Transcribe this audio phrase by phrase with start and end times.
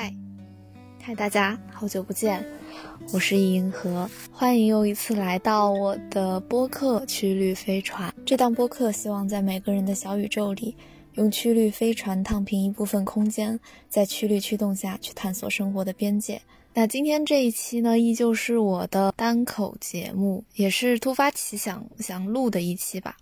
[0.00, 0.14] 嗨，
[1.02, 2.46] 嗨，大家好久不见，
[3.12, 8.08] 我是银河，欢迎又一次来到我的播客《曲率飞船》。
[8.24, 10.76] 这档播客希望在每个人的小宇宙里，
[11.14, 13.58] 用曲率飞船烫平一部分空间，
[13.88, 16.40] 在曲率驱动下去探索生活的边界。
[16.74, 23.16] 那今天这一期呢，依旧是我的单口节目，也是突发奇想想录的一期吧。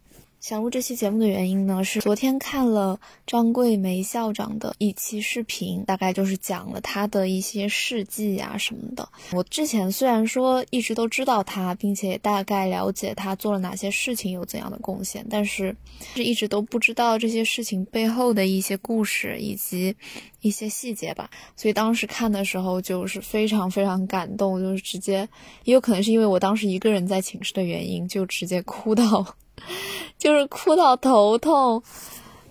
[0.48, 9.08] 想录这期节目的原因呢，是昨天看了张桂梅校长的一期视频，大概就是讲了她的一些事迹啊什么的。
[9.32, 15.74] 我之前虽然说一直都知道她，并且大概了解她做了哪些事情，有怎样的贡献，但是
[16.14, 19.96] 是一直都不知道这些事情背后的一些故事以及
[20.42, 21.28] 一些细节吧。
[21.56, 25.28] 所以当时看的时候就是非常非常感动，就是直接，
[25.64, 29.34] 也有可能是因为我当时一个人在寝室的原因，就直接哭到。
[30.18, 31.82] 就是哭到头痛，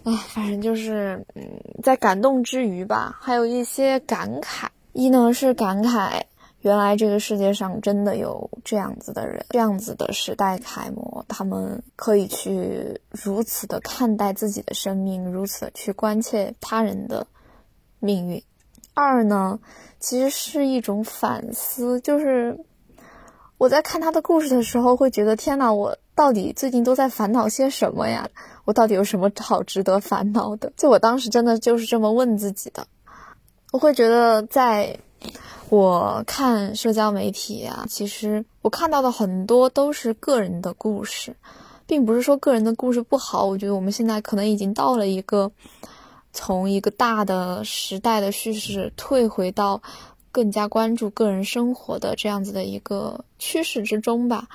[0.04, 1.44] 啊，反正就是，嗯，
[1.84, 4.68] 在感动之余吧，还有一些感慨。
[4.94, 6.22] 一呢是感慨，
[6.62, 17.28] 原来这个世界上真的有这样子的人，这样子的时代楷模，他们可以去如此的看待自己的生命，如此的去关切他人的
[18.00, 18.42] 命运。
[18.94, 19.60] 二呢，
[20.00, 22.58] 其实是一种反思，就是
[23.58, 25.98] 我在看他的故事的时候，会觉得天呐，我。
[26.16, 28.30] 到底最近都在烦恼些什么呀？
[28.64, 30.72] 我到底有什么好值得烦恼的？
[30.78, 32.88] 就我当时真的就是这么问自己的。
[33.74, 34.98] 我会觉得，在
[35.68, 41.36] 我看社交媒体啊，其实我看到的很多都是个人的故事，
[41.86, 43.46] 并不是说个人的故事不好。
[43.46, 45.52] 我觉得我们现在可能已经到了一个
[46.32, 49.82] 从一个大的时代的叙事退回到
[50.36, 54.50] 更加关注个人生活的这样子的一个趋势之中吧。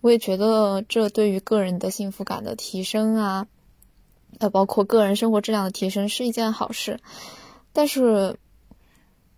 [0.00, 3.46] 我也觉得这对于个人的幸福感的提升啊，
[4.38, 6.98] 呃，包括个人生活质量的提升是一件好事。
[7.74, 8.38] 但是，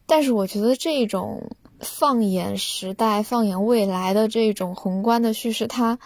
[0.06, 5.98] 但是我觉得这种放眼时代、放眼未来的这种宏观的叙事，它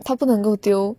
[0.00, 0.96] 它不能够丢。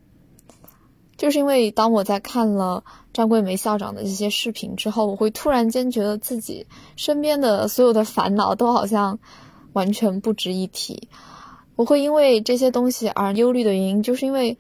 [1.24, 6.68] 就是因为当我在看了张桂梅校长的这些视频之后，我会突然间觉得自己
[6.98, 9.20] 身边的所有的烦恼都好像
[9.72, 11.08] 完全不值一提。
[11.78, 14.58] 我会因为这些东西而忧虑的原因，就是因为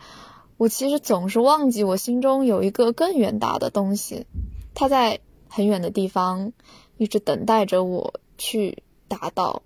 [0.56, 4.25] 我其实总是忘记我心中有一个更远大的东西，
[4.74, 5.19] 它在
[5.50, 6.53] 很远的地方
[6.95, 9.63] 一直等待着我去达到、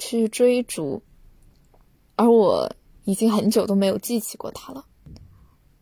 [0.00, 1.00] 去追逐，
[2.16, 2.72] 而我
[3.04, 4.84] 已经很久都没有记起过它了。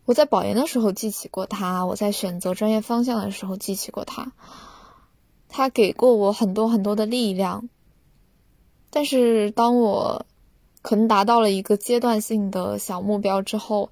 [0.05, 4.31] 我在保研的时候记起过他，我在选择专业方向的时候记起过他，
[5.49, 7.69] 他给过我很多很多的力量，
[8.89, 10.25] 但是当我。
[10.85, 13.89] 可能达到了一个阶段性的小目标之后，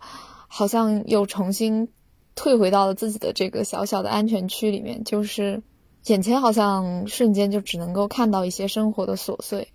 [0.49, 1.87] 好像又重新
[2.35, 5.63] 退回到了自己的这个小小的安全区里面，就是
[6.07, 9.69] 眼前好像瞬间就只能够看到一些生活的琐碎。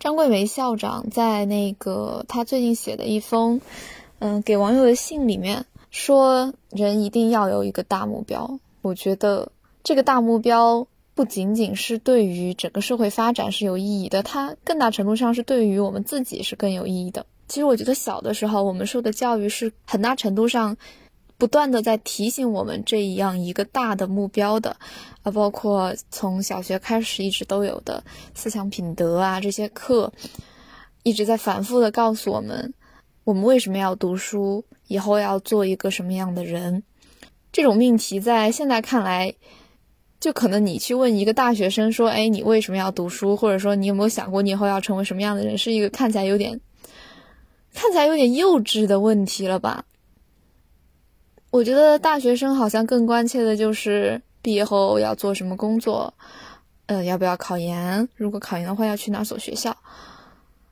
[0.00, 3.60] 张桂梅校长在那个他最近写的一封
[4.18, 8.58] 嗯给网友的信里面说，人一定要有一个大目标。
[8.82, 9.52] 我觉得
[9.82, 10.86] 这个大目标。
[11.16, 17.24] 不仅仅是对于整个社会发展是有意义的，它更大程度上是对于我们自己是更有意义的。
[17.46, 20.76] 其实我觉得小的时候我们受的教育是很大程度上
[21.38, 24.76] 不断的在提醒我们这一样一个大的目标的，
[25.22, 28.02] 啊，包括从小学开始一直都有的
[28.34, 30.12] 思想品德啊这些课，
[31.04, 32.74] 一直在反复的告诉我们，
[33.24, 36.82] 我们为什么要读书，以后要做一个什么样的人。
[37.50, 39.34] 这种命题在现在看来。
[40.20, 43.36] 就可能你去问一个大学生说：“哎，你为什么要读书？
[43.36, 46.58] 或者说你有没有想过你以后要成为什么样的人？”是一个看起来有点
[47.74, 49.84] 看起来有点幼稚的问题了吧？
[51.50, 56.14] 我觉得大学生好像更关切的就是毕业后要做什么工作，
[56.86, 58.08] 呃，要不要考研？
[58.16, 59.76] 如果考研的话，要去哪所学校？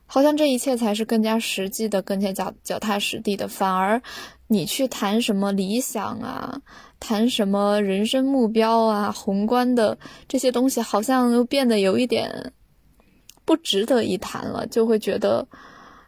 [0.05, 3.47] 好像这一切才是更加实际的、更加脚脚踏实地的。
[3.47, 4.01] 反而
[4.47, 6.61] 你去谈什么理想啊？
[6.99, 9.97] 谈什么人生目标啊，宏观的
[10.29, 12.53] 这些东西好像又变得有一点
[13.43, 15.45] 不值得一谈了，就会觉得，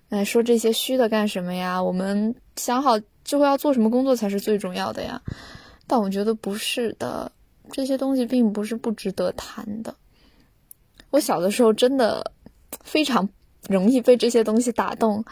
[0.08, 1.84] 哎，说这些虚的干什么呀？
[1.84, 5.22] 我们想好之后要做什么工作才是最重要的呀。
[5.86, 7.30] 但我觉得不是的，
[7.72, 9.96] 这些东西并不是不值得谈的。
[11.10, 12.31] 我小的时候真的
[12.84, 13.28] 非常
[13.70, 15.24] 容易被这些东西打动，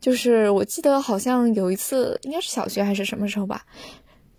[0.00, 3.64] 就是我记得好像有一次，应该是小学还是什么时候吧。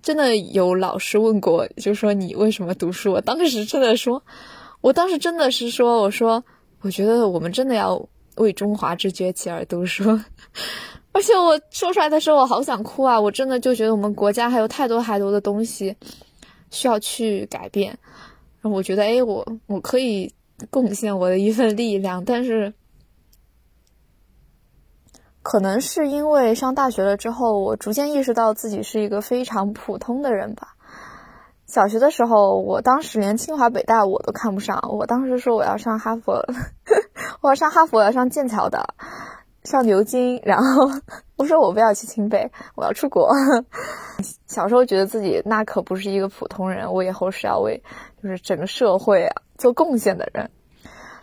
[0.02, 3.14] 真的有老师问过，就说你为什么读书？
[3.14, 4.22] 我当时真的说，
[4.82, 6.44] 我当时真的是说，我说
[6.82, 8.06] 我觉得我们真的要
[8.36, 10.04] 为中华之崛起而读书。
[11.14, 13.18] 而且我说出来的时候，我好想哭啊！
[13.18, 15.96] 我真的就觉得我们国家还有太多太多的东西
[16.70, 17.98] 需要去改变。
[18.62, 20.30] 然后我觉得，哎，我我可以
[20.70, 22.74] 贡献我的一份力量，但是。
[25.44, 30.70] 可能是因为上大学了之后，我逐渐意识到自己是一个非常普通的人吧。
[31.68, 36.46] 小学的时候，我当时连清华北大我都看不上，我当时说我要上哈佛，
[37.42, 38.96] 我要上哈佛，我要上剑桥的，
[39.64, 40.40] 上牛津。
[40.44, 40.90] 然后
[41.36, 43.30] 我说我不要去清北，我要出国。
[44.48, 47.84] 小时候觉得自己那可不是一个普通人，我以后是要为
[48.22, 50.50] 就是整个社会啊做贡献的人。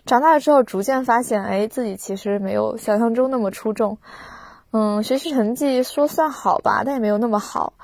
[0.07, 3.99] 长大了之后，逐渐发现，哎，自己其实没有想象中那么出众。
[4.73, 7.75] 嗯，学习成绩说算好吧，但也没有那么好。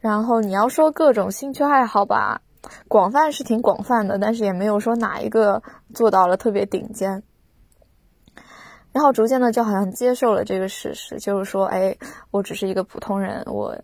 [0.00, 2.40] 然后你要说各种兴趣爱好吧，
[2.88, 5.62] 广泛是挺广泛的，但是也没有说哪一个
[5.94, 7.22] 做到了特别顶尖。
[8.92, 11.96] 然后逐渐的就好像接受了这个事实，就是说，哎，
[12.30, 13.74] 我只是一个普通人，我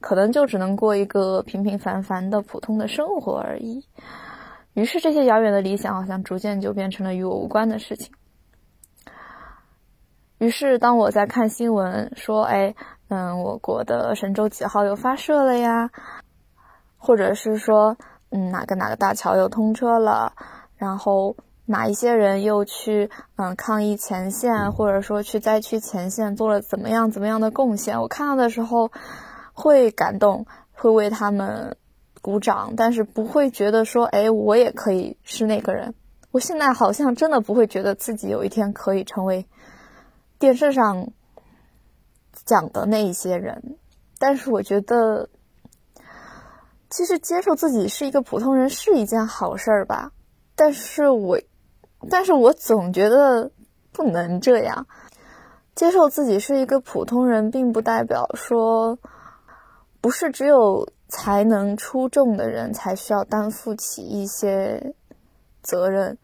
[0.00, 3.84] 可能就只能过一个平平凡凡的普通的生活而已。
[4.76, 8.12] 于是，这些遥远的理想好像逐渐就变成了与我无关的事情。
[10.36, 12.74] 于是，当我在看新闻说：“哎，
[13.08, 15.90] 嗯，我国的神舟几号又发射了呀？”
[16.98, 17.96] 或者是说
[18.28, 20.34] ：“嗯，哪个哪个大桥又通车了？”
[20.76, 27.98] 然后哪一些人又去嗯抗疫前线，或者说去灾区前线做了怎么样怎么样的贡献？
[27.98, 28.90] 我看到的时候
[29.54, 30.44] 会感动，
[30.74, 31.78] 会为他们。
[32.26, 35.94] 鼓掌，但是不会觉得说，哎，我也可以是那个人。
[36.32, 39.46] 我现在好像真的不会觉得自己有一天可以成为
[40.36, 41.12] 电视上
[42.44, 43.76] 讲的那一些人。
[44.18, 45.28] 但是我觉得，
[46.90, 50.10] 其实接受自己是一个普通人是一件好事儿吧。
[50.56, 51.38] 但是我，
[52.10, 53.52] 但是我总觉得
[53.92, 54.88] 不能这样。
[55.76, 58.98] 接受自己是一个普通人，并不代表说，
[60.00, 60.88] 不是只有。
[61.08, 64.94] 才能出众的人才需要担负起一些
[65.62, 66.18] 责任，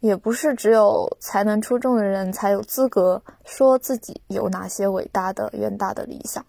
[0.00, 6.44] 也不是只有才能出众的人才有资格说自己有哪些伟大的、远大的理想。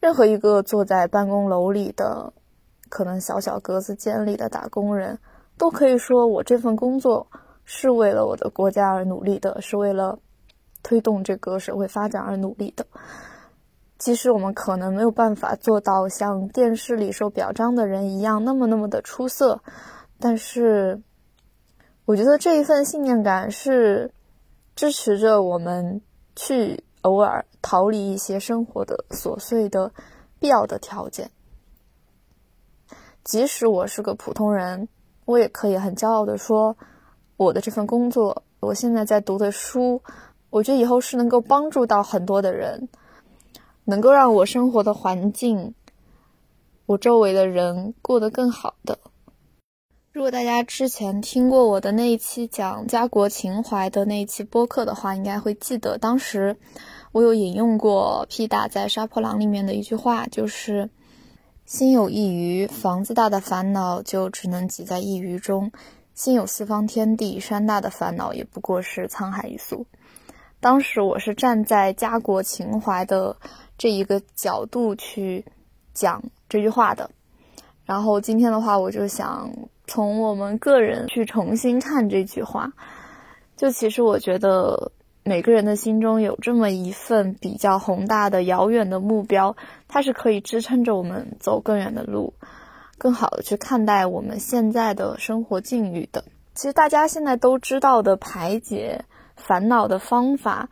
[0.00, 2.32] 任何一个坐在办公楼里的、
[2.88, 5.18] 可能小小格子间里的打工人，
[5.56, 7.24] 都可以说我这份工作
[7.64, 10.18] 是为了我的国家而努力的，是为了
[10.82, 12.84] 推动这个社会发展而努力的。
[14.02, 19.62] 即使我们可能没有办法做到像电视里受表彰的人一样那么那么的出色，
[20.18, 21.00] 但是
[22.04, 24.10] 我觉得这一份信念感是
[24.74, 26.02] 支持着我们
[26.34, 29.92] 去偶尔逃离一些生活的琐碎的
[30.40, 31.30] 必要的条件。
[33.22, 34.88] 即使我是个普通人，
[35.26, 36.76] 我也可以很骄傲的说，
[37.36, 40.02] 我的这份工作，我现在在读的书，
[40.50, 42.88] 我觉得以后是能够帮助到很多的人。
[43.84, 45.74] 能够让我生活的环境，
[46.86, 48.98] 我周围的人过得更好的。
[50.12, 56.56] 如果大家之前听过我的那一期讲家国情怀的那一期播客的话，应该会记得，当时
[57.12, 60.90] 我有引用过 P 大在《杀破狼》里面的一句话，就是
[61.64, 65.70] “心有一隅，房子大的烦恼就只能挤在一隅中；
[66.14, 69.86] 心有四方天地，山大的烦恼也不过是沧海一粟。”
[70.60, 73.36] 当时我是站在家国情怀的
[73.78, 75.44] 这一个角度去
[75.92, 77.10] 讲这句话的，
[77.84, 79.50] 然后今天的话，我就想
[79.86, 82.72] 从我们个人去重新看这句话。
[83.56, 84.92] 就其实我觉得
[85.24, 89.56] 每个人的心中有这么一份比较宏大的、遥远的目标，
[89.88, 92.34] 它是可以支撑着我们走更远的路，
[92.98, 96.24] 更好的去看待我们现在的生活境遇的。
[96.54, 99.04] 其实大家现在都知道的排解。
[99.34, 100.68] 烦恼的方法，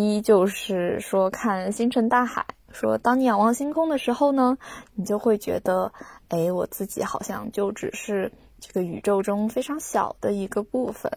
[0.00, 2.46] 一就是说看星辰大海。
[2.72, 4.58] 说当你仰望星空的时候呢，
[4.94, 5.92] 你就会觉得，
[6.28, 11.10] 哎，我自己好像就只是这个宇宙中非常小的一个部分，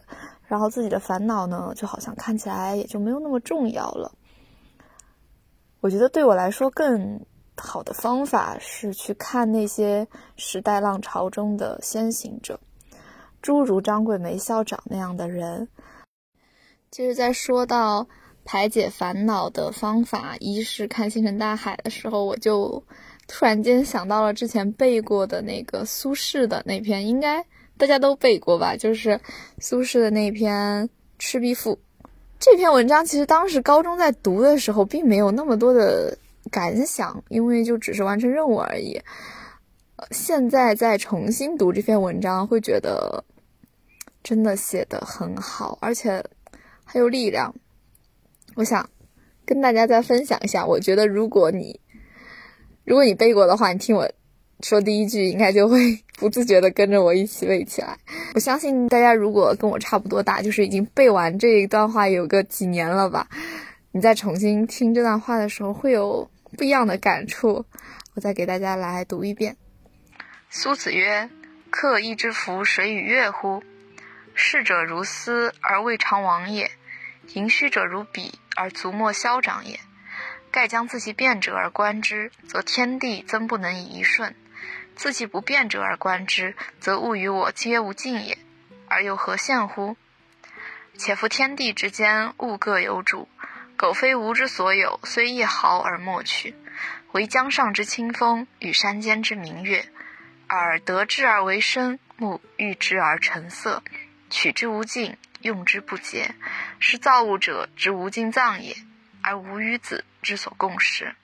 [0.46, 4.12] 然后自己的烦恼呢，就好像看起来也就没有那么重要了。
[5.80, 7.26] 我觉得对我来说更
[7.58, 12.58] 好的方法是去看那些时代浪潮中的先行者，
[13.42, 15.68] 诸如张桂梅校长那样的人。
[16.90, 18.08] 其实，在说到
[18.52, 22.82] 排解烦恼的方法，一是看星辰大海的时候，我就
[23.28, 27.46] 突然间想到了之前背过的那个苏轼的那篇，应该
[27.78, 28.74] 大家都背过吧？
[28.76, 29.20] 就是
[29.60, 30.84] 苏轼的那篇
[31.16, 31.78] 《赤壁赋》
[32.40, 33.06] 这篇文章。
[33.06, 36.18] 其实当时高中在读的时候，并没有那么多的
[36.50, 39.00] 感想，因为就只是完成任务而已。
[40.10, 43.22] 现在再重新读这篇文章，会觉得
[44.24, 46.24] 真的写得很好，而且。
[46.92, 47.54] 很有力量，
[48.54, 48.88] 我想
[49.44, 50.66] 跟大家再分享一下。
[50.66, 51.80] 我觉得，如果你
[52.84, 54.10] 如果你背过的话，你听我
[54.60, 57.96] 说第一句，应该就会 不自觉的跟着我一起背起来。
[58.34, 63.28] 我相信大家如果跟我差不多大，就是已经背完这一段话有个几年了吧，
[63.92, 67.64] 你再重新听这段话的时候，会有不一样的感触。
[68.14, 69.56] 我再给大家来读一遍。
[70.48, 71.30] 苏子曰
[71.70, 73.62] ：“客亦之福，水与月乎？
[74.34, 76.70] 逝者如斯而未尝往也，
[77.34, 79.80] 盈虚者如彼而足莫消长也。
[80.50, 84.32] 盖将自其变者而观之，则天地曾不能以一瞬；
[84.96, 88.36] 自其不变者而观之，则物与我皆无尽也，
[88.88, 89.96] 而又何羡乎？
[90.98, 93.28] 且夫天地之间，物各有主，
[93.76, 96.54] 苟非吾之所有，虽一毫而莫取。
[97.12, 99.86] 惟江上之清风，与山间之明月。”
[100.50, 103.84] 耳得之而为声，目遇之而成色，
[104.30, 106.34] 取之无尽，用之不竭，
[106.78, 108.74] 是造物者之无尽藏也，
[109.22, 111.14] 而吾与子之所共识。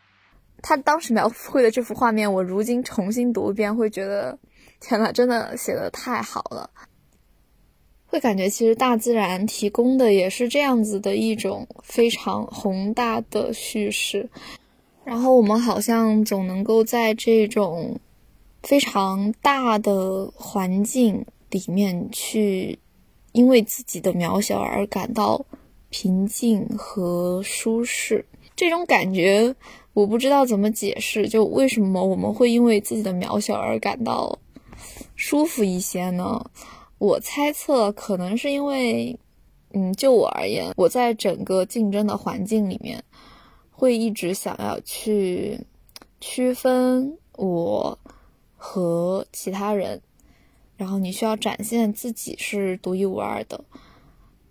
[0.62, 4.38] 他当时描绘的这幅画面，我如今重新读一遍，会觉得
[4.80, 6.70] 天呐，真的写的太好了。
[8.06, 14.28] 会感觉其实大自然提供的也是这样子的一种非常宏大的叙事，
[15.04, 18.00] 然后我们好像总能够在这种。
[18.62, 22.80] 非常大的环境里面去，
[23.36, 25.44] 因为自己的渺小而感到
[25.90, 28.24] 平静和舒适，
[28.56, 29.54] 这种感觉
[29.92, 31.28] 我不知道怎么解释。
[31.28, 34.38] 就为什么我们会因为自己的渺小而感到
[35.16, 36.42] 舒服一些呢？
[36.96, 39.14] 我猜测可能是因为，
[39.74, 43.04] 嗯，就我而言，我在整个竞争的环境里面，
[43.70, 45.60] 会一直想要去
[46.22, 47.98] 区分我。
[48.58, 50.00] 和其他人，
[50.76, 53.64] 然后你需要展现自己是独一无二的，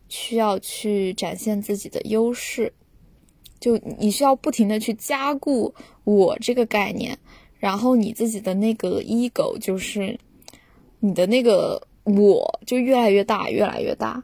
[0.10, 2.74] 需要去展现自己的优势，
[3.60, 7.18] 就你需要不停的去加固我这个概念，
[7.60, 10.20] 然后你自己的那个 ego 就是
[11.00, 14.24] 你的那个我就越来越大，越来越大，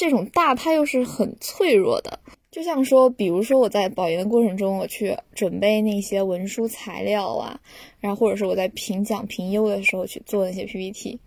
[0.00, 2.18] 这种大它又是很脆弱的。
[2.50, 7.60] 就像说，比如说我在保研的过程中，我去准备那些文书材料啊，
[8.00, 11.20] 然后或者是我在评奖评优的时候去做那些 PPT，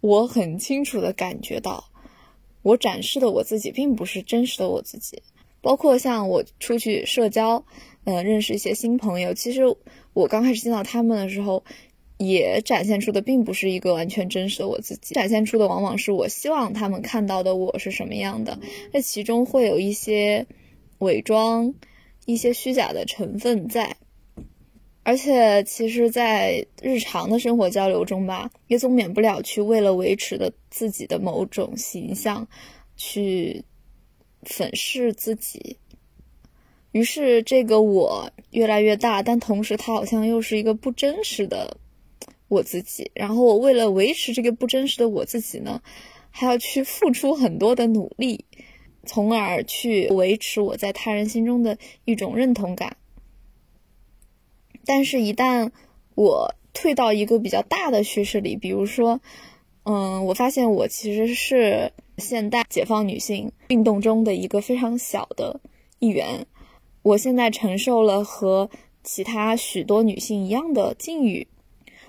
[0.00, 1.84] 我很清楚的感觉到，
[2.62, 5.22] 我展示的我自己并不是真实的我自己。
[5.60, 7.62] 包括像我出去社交，
[8.04, 9.64] 嗯，认识一些新朋友，其实
[10.14, 11.62] 我刚开始见到他们的时候。
[12.26, 18.58] 也展现出的并不是一个完全真实的我自己，展现出的往往是我希望他们看到的我是什么样的。
[18.92, 20.46] 这其中会有一些
[20.98, 21.74] 伪装、
[22.26, 23.96] 一些虚假的成分在，
[25.02, 32.46] 而且其实，在日常的生活交流中吧，也总免不了去为了维持的自己的某种形象，
[32.96, 33.64] 去
[34.42, 35.76] 粉饰自己。
[36.92, 41.76] 于是，这个我越来越大，但同时，它好像又是一个不真实的。
[42.52, 45.80] 我自己，然后我为了维持这个不真实的我自己呢，
[46.28, 48.44] 还要去付出很多的努力，
[49.06, 52.98] 从而去维持我在他人心中的一种认同感。
[54.84, 55.70] 但是，一旦
[56.14, 59.22] 我退到一个比较大的叙事里，比如说，
[59.84, 65.58] 嗯，我发现我其实是现代解放女性运动中的一个非常小的
[66.00, 66.44] 一员，
[67.00, 68.68] 我现在承受了和
[69.02, 71.48] 其他许多女性一样的境遇。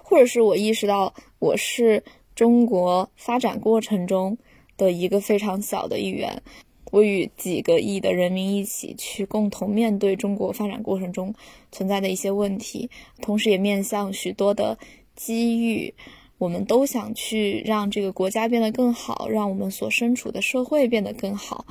[0.03, 2.03] 或者是我意识到我是
[2.36, 4.38] 中国发展过程中
[4.77, 6.43] 的一个非常小的一员，
[6.91, 11.33] 我与几个亿的人民一起去共同面对中国发展过程中
[11.72, 12.89] 存在的一些问题，
[13.22, 14.77] 同时也面向许多的
[15.15, 15.93] 机遇，
[16.38, 21.65] 我们都想去让这个国家变得更好，让我们所身处的社会变得更好。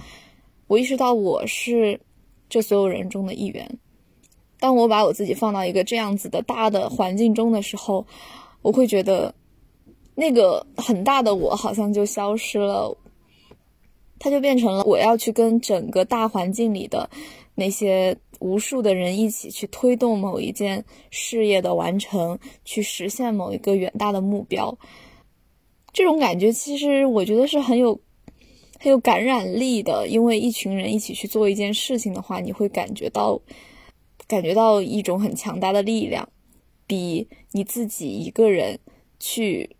[0.68, 2.00] 我意识到我是
[2.48, 3.78] 这所有人中的一员。
[4.62, 8.06] 当我把我自己放到一个这样子的大的环境中的时候，
[8.62, 9.34] 我会觉得
[10.14, 12.96] 那个很大的我好像就消失了，
[14.20, 17.10] 它就变成了我要去跟整个大环境里的
[17.56, 24.78] 那些无数的人一起去推动某一件事业的完成，去实现某一个远大的目标。
[25.92, 28.00] 这种感觉其实我觉得是很有
[28.78, 33.40] 很有感染力的，因为一群人一起去做一件事情的话，你会感觉到。
[34.32, 36.26] 感觉到一种很强大的力量，
[36.86, 38.78] 比你自己一个人
[39.20, 39.76] 去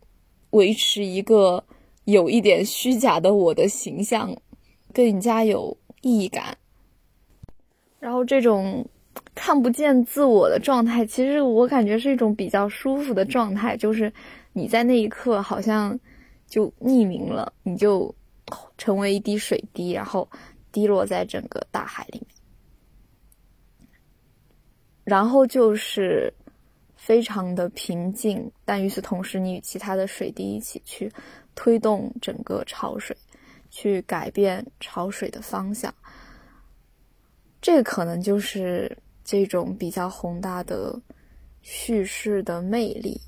[0.51, 1.65] 维持一个
[2.05, 4.37] 有一点虚假的我的形象
[4.93, 6.59] 更加有意义感。
[7.99, 8.87] 然后这种
[9.35, 14.13] 看不见自我的状态，其实我感觉是一种比较舒服的状态，就是
[14.53, 15.99] 你在那一刻好像
[16.47, 18.15] 就匿名了，你就
[18.77, 20.29] 成为一滴水滴，然后
[20.71, 22.32] 滴落在整个大海里面。
[25.05, 26.33] 然后就是
[26.97, 31.11] 非常的平静，但与此同时，你与其他的水滴一起去
[31.55, 33.17] 推动整个潮水，
[33.71, 35.93] 去改变潮水的方向。
[37.61, 41.01] 这个可能就是这种比较宏大的
[41.61, 43.21] 叙事的魅力，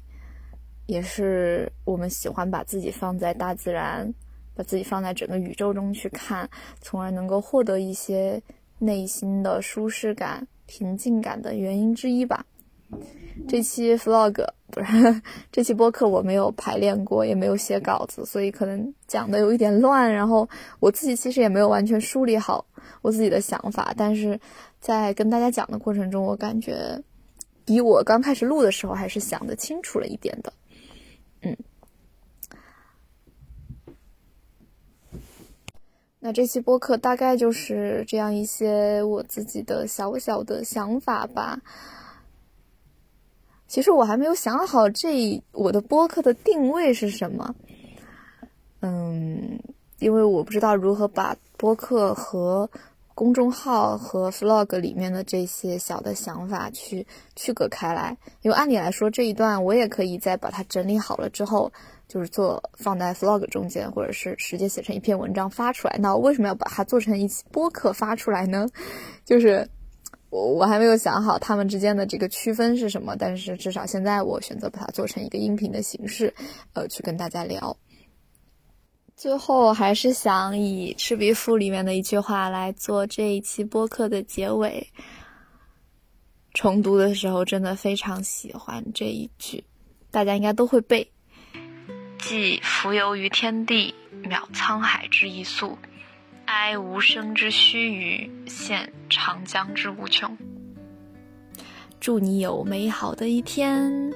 [0.86, 4.12] 也是我们喜欢把自己放在大自然，
[4.54, 6.48] 把自己放在整个宇宙中去看，
[6.80, 8.40] 从而能够获得一些
[8.78, 12.44] 内心的舒适感、平静感的原因之一吧。
[13.48, 20.12] 这期 vlog 不是这期播客，我没有排练过，也没有写稿子，所以可能讲的有一点乱。
[20.12, 22.64] 然后我自己其实也没有完全梳理好
[23.02, 24.38] 我自己的想法，但是
[24.80, 27.02] 在跟大家讲的过程中，我感觉
[27.64, 30.52] 比我刚开始录的时候还是想的清楚了一点的。
[31.42, 31.56] 嗯，
[36.26, 41.60] 那这期播客大概就是这样一些我自己的小小的想法吧。
[43.68, 47.54] 其实我还没有想好这我的播客的定位是什么，
[48.80, 49.58] 嗯，
[49.98, 52.70] 因为我不知道如何把播客和
[53.14, 58.16] 公众号和 vlog 里面的这些小的想法去区隔开来。
[58.40, 61.70] 因为按理来说这一段我也可以在把它整理好了之后，
[62.08, 65.96] 就是做放在 vlog 中间，或者是直接写成一篇文章发出来。
[66.00, 68.66] 那我为什么要把它做成一期播客发出来呢？
[69.24, 69.68] 就是。
[70.30, 76.34] 我我还没有想好他们之间的这个区分是什么，但是至少现在我选择把它做成一个音频的形式，
[76.72, 77.76] 呃，去跟大家聊。
[79.14, 84.88] 最后还是想以《赤壁赋》里面的一句话来做这一期播客的结尾。
[86.52, 89.62] 重读的时候真的非常喜欢这一句，
[90.10, 91.12] 大家应该都会背
[92.26, 95.76] ：“寄蜉蝣于天地，渺沧海之一粟。”
[96.46, 100.36] 哀吾生之须臾，羡长江之无穷。
[102.00, 104.12] 祝你有美好的一天。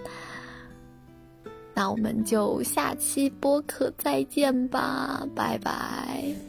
[1.75, 6.48] 那我们就下期播客再见吧，拜拜。